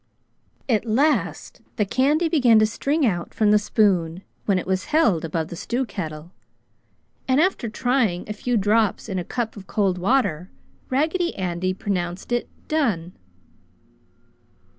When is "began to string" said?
2.27-3.05